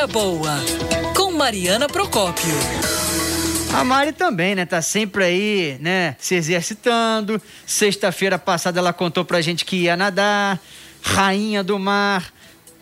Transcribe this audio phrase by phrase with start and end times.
[0.00, 0.56] Vida Boa,
[1.14, 2.54] com Mariana Procópio.
[3.74, 4.64] A Mari também, né?
[4.64, 6.16] Tá sempre aí, né?
[6.18, 7.40] Se exercitando.
[7.66, 10.58] Sexta-feira passada ela contou pra gente que ia nadar.
[11.02, 12.32] Rainha do mar.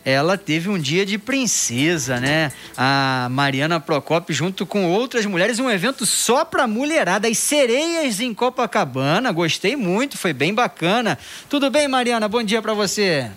[0.05, 2.53] Ela teve um dia de princesa, né?
[2.77, 7.27] A Mariana Procópio, junto com outras mulheres, um evento só pra mulherada.
[7.27, 9.29] As sereias em Copacabana.
[9.33, 11.19] Gostei muito, foi bem bacana.
[11.49, 12.29] Tudo bem, Mariana?
[12.29, 13.29] Bom dia pra você.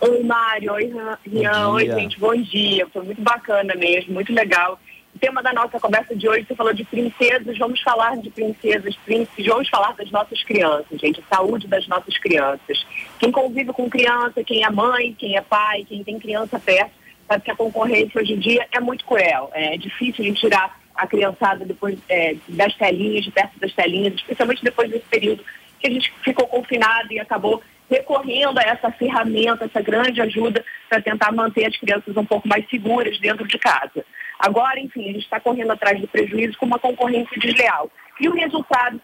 [0.00, 0.72] Oi, Mário.
[0.74, 0.92] Oi,
[1.26, 1.68] Rian.
[1.70, 2.20] Oi, gente.
[2.20, 2.86] Bom dia.
[2.88, 4.78] Foi muito bacana mesmo, muito legal.
[5.14, 8.94] O tema da nossa conversa de hoje, você falou de princesas, vamos falar de princesas,
[8.96, 12.86] príncipes, vamos falar das nossas crianças, gente, a saúde das nossas crianças.
[13.18, 16.92] Quem convive com criança, quem é mãe, quem é pai, quem tem criança perto,
[17.26, 19.50] sabe que a concorrência hoje em dia é muito cruel.
[19.54, 24.14] É difícil a gente tirar a criançada depois é, das telinhas, de perto das telinhas,
[24.14, 25.42] especialmente depois desse período
[25.80, 31.00] que a gente ficou confinado e acabou recorrendo a essa ferramenta, essa grande ajuda para
[31.00, 34.04] tentar manter as crianças um pouco mais seguras dentro de casa.
[34.38, 37.90] Agora, enfim, a gente está correndo atrás do prejuízo com uma concorrência desleal.
[38.20, 39.00] E o resultado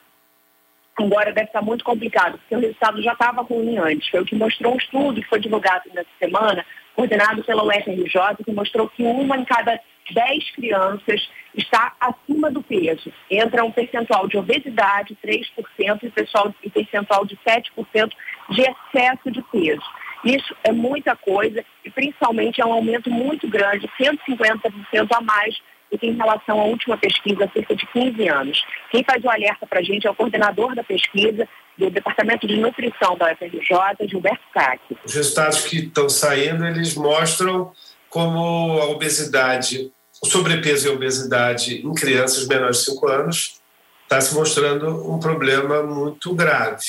[0.98, 4.08] agora deve estar muito complicado, porque o resultado já estava ruim antes.
[4.08, 8.52] Foi o que mostrou um estudo que foi divulgado nessa semana, coordenado pela UFRJ, que
[8.52, 9.78] mostrou que uma em cada
[10.10, 13.12] 10 crianças está acima do peso.
[13.30, 18.10] Entra um percentual de obesidade, 3%, e, pessoal, e percentual de 7%
[18.50, 19.82] de excesso de peso.
[20.24, 24.72] Isso é muita coisa e principalmente é um aumento muito grande, 150%
[25.10, 25.60] a mais
[25.92, 28.64] do que em relação à última pesquisa, há cerca de 15 anos.
[28.90, 32.56] Quem faz o alerta para a gente é o coordenador da pesquisa do Departamento de
[32.56, 34.96] Nutrição da UFRJ, Gilberto Cacchi.
[35.04, 37.72] Os resultados que estão saindo, eles mostram
[38.08, 43.60] como a obesidade, o sobrepeso e a obesidade em crianças menores de 5 anos
[44.02, 46.84] está se mostrando um problema muito grave.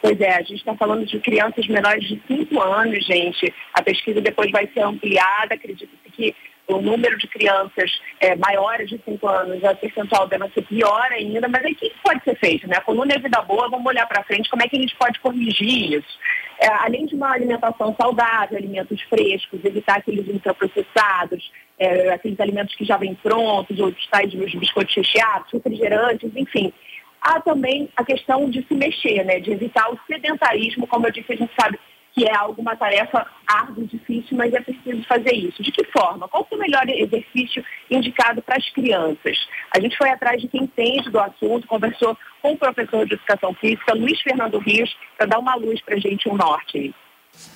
[0.00, 3.54] Pois é, a gente está falando de crianças menores de 5 anos, gente.
[3.72, 6.34] A pesquisa depois vai ser ampliada, acredito que
[6.68, 11.48] o número de crianças é, maiores de 5 anos, a percentual deve ser pior ainda,
[11.48, 12.68] mas aí o que pode ser feito?
[12.68, 12.76] Né?
[12.76, 15.18] A coluna é vida boa, vamos olhar para frente, como é que a gente pode
[15.20, 16.18] corrigir isso?
[16.60, 22.84] É, além de uma alimentação saudável, alimentos frescos, evitar aqueles ultraprocessados, é, aqueles alimentos que
[22.84, 26.72] já vêm prontos, os tais os biscoitos recheados, refrigerantes, enfim.
[27.20, 29.40] Há também a questão de se mexer, né?
[29.40, 33.84] de evitar o sedentarismo, como eu disse, a gente sabe que é alguma tarefa árdua,
[33.86, 35.62] difícil, mas é preciso fazer isso.
[35.62, 36.28] De que forma?
[36.28, 39.38] Qual é o melhor exercício indicado para as crianças?
[39.74, 43.54] A gente foi atrás de quem entende do assunto, conversou com o professor de Educação
[43.54, 46.94] Física, Luiz Fernando Rios, para dar uma luz para a gente, um norte.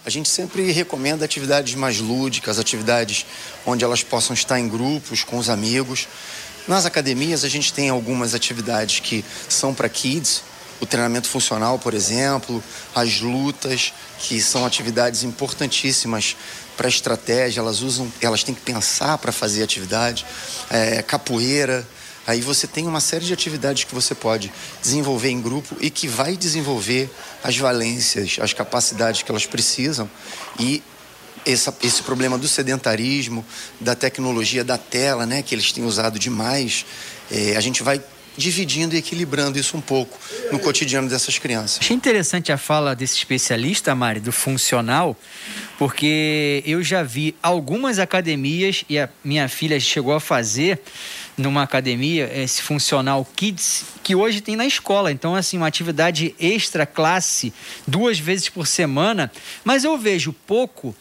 [0.04, 3.26] A gente sempre recomenda atividades mais lúdicas, atividades
[3.66, 6.08] onde elas possam estar em grupos, com os amigos.
[6.66, 10.42] Nas academias, a gente tem algumas atividades que são para kids,
[10.80, 12.62] o treinamento funcional, por exemplo,
[12.94, 16.36] as lutas, que são atividades importantíssimas
[16.76, 20.26] para a estratégia, elas usam, elas têm que pensar para fazer atividade,
[20.70, 21.86] é, capoeira.
[22.26, 26.08] Aí você tem uma série de atividades que você pode desenvolver em grupo e que
[26.08, 27.08] vai desenvolver
[27.42, 30.10] as valências, as capacidades que elas precisam
[30.58, 30.82] e
[31.46, 33.44] essa, esse problema do sedentarismo,
[33.80, 36.84] da tecnologia da tela, né, que eles têm usado demais,
[37.30, 38.02] é, a gente vai
[38.36, 40.18] dividindo e equilibrando isso um pouco
[40.52, 41.78] no cotidiano dessas crianças.
[41.80, 45.16] Achei interessante a fala desse especialista, Mari, do funcional,
[45.78, 50.80] porque eu já vi algumas academias e a minha filha chegou a fazer
[51.36, 55.12] numa academia esse funcional kids que hoje tem na escola.
[55.12, 57.52] Então, assim, uma atividade extra classe
[57.86, 59.30] duas vezes por semana,
[59.64, 60.94] mas eu vejo pouco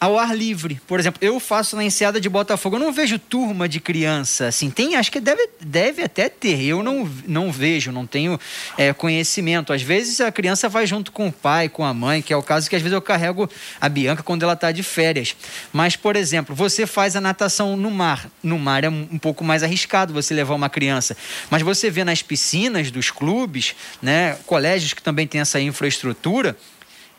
[0.00, 0.80] ao ar livre.
[0.86, 4.70] Por exemplo, eu faço na enseada de Botafogo, eu não vejo turma de criança, assim,
[4.70, 8.38] tem, acho que deve, deve até ter, eu não, não vejo, não tenho
[8.76, 9.72] é, conhecimento.
[9.72, 12.42] Às vezes a criança vai junto com o pai, com a mãe, que é o
[12.42, 13.50] caso que às vezes eu carrego
[13.80, 15.34] a Bianca quando ela está de férias.
[15.72, 18.30] Mas, por exemplo, você faz a natação no mar.
[18.42, 21.16] No mar é um pouco mais arriscado você levar uma criança.
[21.50, 26.56] Mas você vê nas piscinas dos clubes, né, colégios que também têm essa infraestrutura,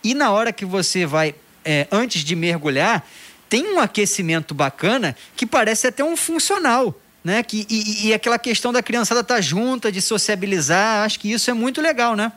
[0.03, 3.05] e na hora que você vai é, antes de mergulhar,
[3.49, 6.95] tem um aquecimento bacana que parece até um funcional.
[7.23, 7.43] Né?
[7.43, 11.49] Que, e, e aquela questão da criançada estar tá junta, de sociabilizar, acho que isso
[11.49, 12.31] é muito legal, né?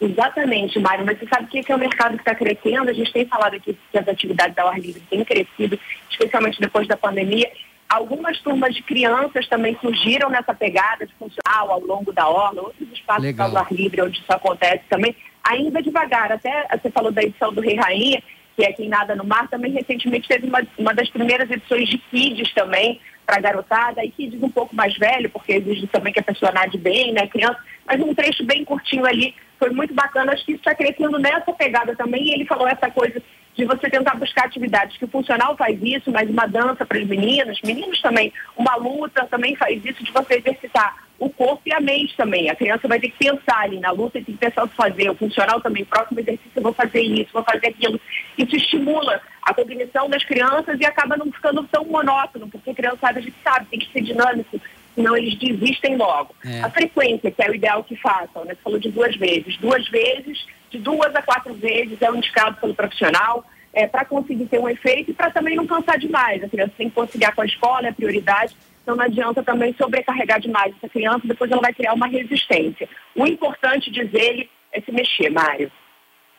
[0.00, 1.04] Exatamente, Mário.
[1.04, 2.88] Mas você sabe que é o mercado que está crescendo?
[2.88, 5.78] A gente tem falado aqui que as atividades da ar livre têm crescido,
[6.08, 7.50] especialmente depois da pandemia.
[7.88, 12.88] Algumas turmas de crianças também surgiram nessa pegada de funcional ao longo da orla, outros
[12.92, 16.30] espaços ao ar livre onde isso acontece também, ainda devagar.
[16.30, 18.22] Até você falou da edição do Rei Rainha,
[18.58, 21.96] que é Quem Nada no Mar, também recentemente teve uma, uma das primeiras edições de
[21.96, 26.24] Kids também, para garotada, e Kids um pouco mais velho, porque exige também que a
[26.24, 30.44] pessoa nade bem, né, criança, mas um trecho bem curtinho ali, foi muito bacana, acho
[30.44, 33.22] que isso está crescendo nessa pegada também, e ele falou essa coisa
[33.54, 37.06] de você tentar buscar atividades que o funcional faz isso, mas uma dança para as
[37.06, 41.80] meninas, meninos também, uma luta também faz isso, de você exercitar o corpo e a
[41.80, 42.48] mente também.
[42.48, 45.10] A criança vai ter que pensar ali na luta, tem que pensar o que fazer.
[45.10, 48.00] O funcional também, próximo exercício eu vou fazer isso, vou fazer aquilo.
[48.36, 53.18] Isso estimula a cognição das crianças e acaba não ficando tão monótono, porque a criançada
[53.18, 54.60] a gente sabe, tem que ser dinâmico,
[54.94, 56.34] senão eles desistem logo.
[56.44, 56.60] É.
[56.60, 58.54] A frequência, que é o ideal que façam, né?
[58.54, 59.56] Você falou de duas vezes.
[59.56, 63.44] Duas vezes, de duas a quatro vezes é o indicado pelo profissional.
[63.70, 66.42] É, para conseguir ter um efeito e para também não cansar demais.
[66.42, 68.56] A criança tem que conciliar com a escola, é prioridade,
[68.88, 72.88] então não adianta também sobrecarregar demais essa criança, depois ela vai criar uma resistência.
[73.14, 75.70] O importante, diz ele, é se mexer, Mário.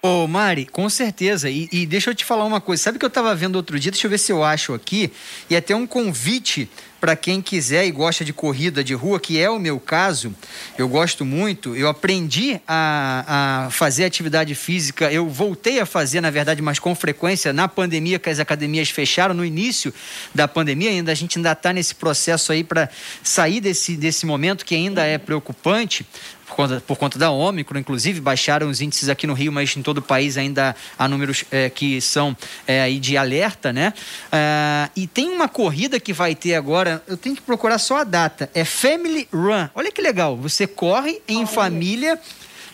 [0.01, 1.47] Ô, Mari, com certeza.
[1.47, 2.81] E, e, deixa eu te falar uma coisa.
[2.81, 3.91] Sabe que eu estava vendo outro dia?
[3.91, 5.11] Deixa eu ver se eu acho aqui.
[5.47, 6.67] E até um convite
[6.99, 10.35] para quem quiser e gosta de corrida de rua, que é o meu caso,
[10.77, 11.75] eu gosto muito.
[11.75, 15.11] Eu aprendi a, a fazer atividade física.
[15.11, 19.33] Eu voltei a fazer, na verdade, mas com frequência na pandemia, que as academias fecharam
[19.33, 19.93] no início
[20.33, 20.89] da pandemia.
[20.89, 22.89] Ainda a gente ainda está nesse processo aí para
[23.23, 26.05] sair desse, desse momento que ainda é preocupante
[26.49, 29.81] por conta, por conta da Ômicron, inclusive, baixaram os índices aqui no Rio, mas em
[29.81, 32.35] todo o país ainda há números é, que são
[32.65, 33.93] é, aí de alerta, né?
[34.31, 38.03] Ah, e tem uma corrida que vai ter agora, eu tenho que procurar só a
[38.03, 39.69] data, é Family Run.
[39.75, 42.19] Olha que legal, você corre em família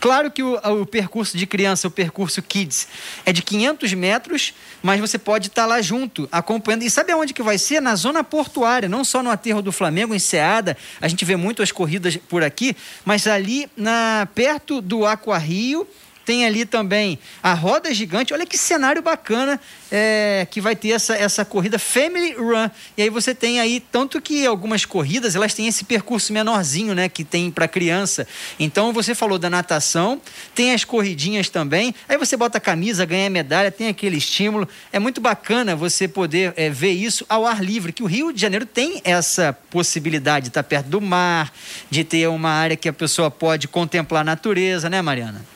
[0.06, 2.88] Claro que o, o, percurso de criança, o percurso kids,
[3.26, 4.54] é de 500 metros,
[4.84, 6.84] mas você pode estar lá junto, acompanhando.
[6.84, 7.82] E sabe aonde que vai ser?
[7.82, 10.78] Na zona portuária, não só no aterro do Flamengo, em Ceada.
[11.02, 15.88] A gente vê muito as corridas por aqui, mas ali na perto do Aqua Rio
[16.26, 18.34] tem ali também a roda gigante.
[18.34, 19.62] Olha que cenário bacana
[19.92, 22.70] é, que vai ter essa, essa corrida Family Run.
[22.98, 27.08] E aí você tem aí, tanto que algumas corridas elas têm esse percurso menorzinho, né?
[27.08, 28.28] Que tem para criança.
[28.60, 30.20] Então você falou da natação,
[30.56, 31.94] tem as corridinhas também.
[32.10, 34.68] Aí você bota a camisa, ganha medalha, tem aquele estímulo.
[34.92, 38.42] É muito bacana você poder é, ver isso ao ar livre, que o Rio de
[38.42, 41.54] Janeiro tem essa possibilidade de estar perto do mar,
[41.90, 45.55] de ter uma área que a pessoa pode contemplar a natureza, né, Mariana?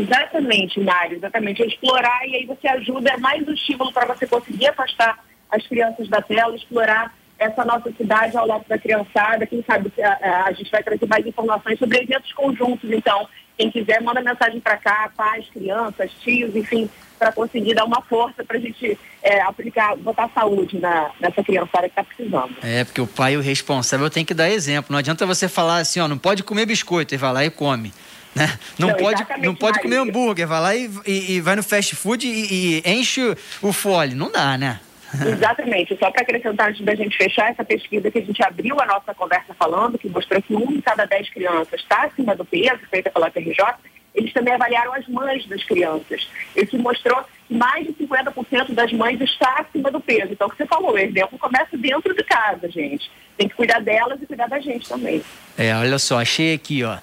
[0.00, 1.62] Exatamente, Mário, exatamente.
[1.62, 5.18] É explorar e aí você ajuda, é mais um estímulo para você conseguir afastar
[5.50, 9.46] as crianças da tela, explorar essa nossa cidade ao lado da criançada.
[9.46, 12.90] Quem sabe a, a, a gente vai trazer mais informações sobre eventos conjuntos.
[12.90, 18.02] Então, quem quiser, manda mensagem para cá, pais, crianças, tios, enfim, para conseguir dar uma
[18.02, 22.54] força para a gente é, aplicar, botar saúde na, nessa criançada que está precisando.
[22.62, 24.92] É, porque o pai, o responsável, tem que dar exemplo.
[24.92, 27.92] Não adianta você falar assim, ó, não pode comer biscoito, e vai lá e come.
[28.38, 28.58] Né?
[28.78, 31.96] Não, não, pode, não pode comer hambúrguer, vai lá e, e, e vai no fast
[31.96, 34.14] food e, e, enche o fole.
[34.14, 34.80] Não dá, né?
[35.26, 35.96] Exatamente.
[35.98, 39.14] Só para acrescentar, antes da gente fechar essa pesquisa que a gente abriu a nossa
[39.14, 43.10] conversa falando, que mostrou que um em cada dez crianças está acima do peso, feita
[43.10, 43.74] pela PRJ,
[44.14, 46.28] eles também avaliaram as mães das crianças.
[46.54, 50.32] Isso mostrou mais de 50% das mães está acima do peso.
[50.32, 53.10] Então, o que você falou, o exemplo começa dentro de casa, gente.
[53.36, 55.22] Tem que cuidar delas e cuidar da gente também.
[55.56, 56.98] É, olha só, achei aqui, ó.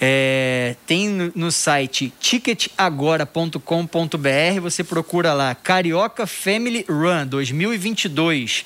[0.00, 8.64] É, tem no, no site ticketagora.com.br, você procura lá, Carioca Family Run 2022.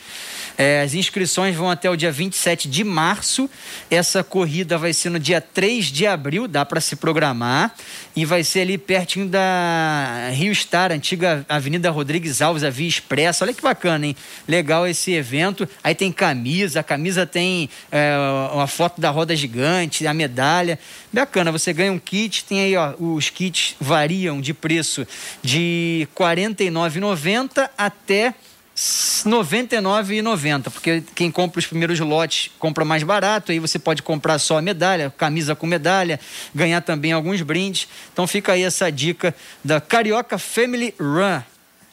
[0.57, 3.51] É, as inscrições vão até o dia 27 de março.
[3.91, 7.75] Essa corrida vai ser no dia 3 de abril, dá para se programar.
[8.15, 13.45] E vai ser ali pertinho da Rio Star, antiga Avenida Rodrigues Alves, a Via Expressa.
[13.45, 14.17] Olha que bacana, hein?
[14.47, 15.69] Legal esse evento.
[15.83, 18.15] Aí tem camisa, a camisa tem é,
[18.53, 20.79] uma foto da roda gigante, a medalha.
[21.13, 25.07] Bacana, você ganha um kit, tem aí, ó, os kits variam de preço
[25.43, 28.35] de R$ 49,90 até
[28.77, 34.59] 99,90, porque quem compra os primeiros lotes compra mais barato, aí você pode comprar só
[34.59, 36.19] a medalha, camisa com medalha,
[36.55, 37.87] ganhar também alguns brindes.
[38.13, 41.41] Então fica aí essa dica da Carioca Family Run.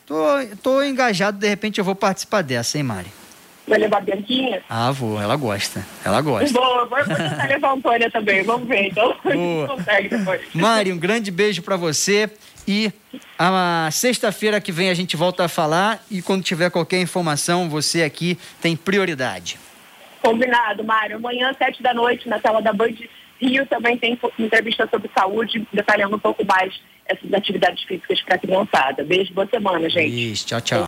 [0.07, 0.15] Tô,
[0.61, 3.21] tô engajado, de repente eu vou participar dessa, hein, Mari?
[3.72, 4.62] Vai levar a Bianquinha?
[4.70, 5.88] Ah, vou, ela gosta.
[6.04, 6.51] Ela gosta.
[6.51, 9.16] Boa, vou tentar levar a Antônia também, vamos ver, então.
[9.24, 9.68] Boa.
[9.70, 10.42] consegue depois.
[10.54, 12.30] Mari, um grande beijo para você.
[12.68, 12.92] E
[13.40, 18.04] a sexta-feira que vem a gente volta a falar e quando tiver qualquer informação, você
[18.04, 19.58] aqui tem prioridade.
[20.22, 21.16] Combinado, Mário.
[21.16, 22.92] Amanhã, sete da noite, na tela da Band
[23.40, 28.38] Rio, também tem entrevista sobre saúde, detalhando um pouco mais essas atividades físicas para a
[28.38, 29.04] criançada.
[29.04, 30.32] Beijo, boa semana, gente.
[30.32, 30.80] Isso, tchau, tchau.